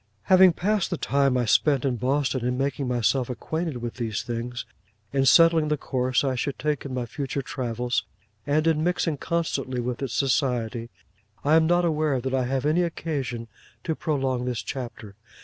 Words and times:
Having 0.23 0.53
passed 0.53 0.89
the 0.89 0.97
time 0.97 1.37
I 1.37 1.45
spent 1.45 1.85
in 1.85 1.97
Boston, 1.97 2.43
in 2.43 2.57
making 2.57 2.87
myself 2.87 3.29
acquainted 3.29 3.83
with 3.83 3.97
these 3.97 4.23
things, 4.23 4.65
in 5.13 5.27
settling 5.27 5.67
the 5.67 5.77
course 5.77 6.23
I 6.23 6.33
should 6.33 6.57
take 6.57 6.85
in 6.85 6.93
my 6.95 7.05
future 7.05 7.43
travels, 7.43 8.03
and 8.47 8.65
in 8.65 8.83
mixing 8.83 9.17
constantly 9.17 9.79
with 9.79 10.01
its 10.01 10.13
society, 10.15 10.89
I 11.43 11.53
am 11.53 11.67
not 11.67 11.85
aware 11.85 12.19
that 12.19 12.33
I 12.33 12.45
have 12.45 12.65
any 12.65 12.81
occasion 12.81 13.47
to 13.83 13.93
prolong 13.93 14.45
this 14.45 14.63
chapter. 14.63 15.13